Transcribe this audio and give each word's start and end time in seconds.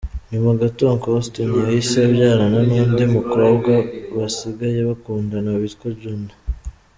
Nyuma 0.31 0.59
gato 0.61 0.81
Uncle 0.91 1.13
Austin 1.17 1.49
yahise 1.65 1.97
abyarana 2.07 2.59
n’undi 2.69 3.03
mukobwa 3.15 3.71
basigaye 4.15 4.79
bakundana 4.89 5.49
witwa 5.59 5.89
Joannah. 5.99 6.37